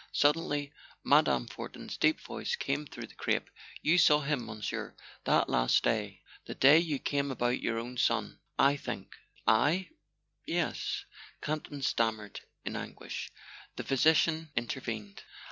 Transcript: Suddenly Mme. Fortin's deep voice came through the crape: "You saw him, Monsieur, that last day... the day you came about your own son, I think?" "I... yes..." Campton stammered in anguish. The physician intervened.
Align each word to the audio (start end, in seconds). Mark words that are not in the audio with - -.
Suddenly 0.13 0.73
Mme. 1.03 1.45
Fortin's 1.45 1.95
deep 1.95 2.19
voice 2.21 2.55
came 2.55 2.87
through 2.87 3.05
the 3.05 3.13
crape: 3.13 3.51
"You 3.83 3.99
saw 3.99 4.21
him, 4.21 4.47
Monsieur, 4.47 4.95
that 5.25 5.47
last 5.47 5.83
day... 5.83 6.23
the 6.45 6.55
day 6.55 6.79
you 6.79 6.97
came 6.97 7.29
about 7.29 7.61
your 7.61 7.77
own 7.77 7.97
son, 7.97 8.39
I 8.57 8.77
think?" 8.77 9.15
"I... 9.45 9.89
yes..." 10.47 11.05
Campton 11.43 11.83
stammered 11.83 12.39
in 12.65 12.75
anguish. 12.75 13.29
The 13.75 13.83
physician 13.83 14.49
intervened. 14.55 15.21